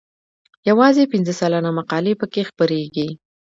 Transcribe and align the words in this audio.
یوازې 0.69 1.03
پنځه 1.11 1.33
سلنه 1.39 1.71
مقالې 1.77 2.13
پکې 2.19 2.41
خپریږي. 2.49 3.07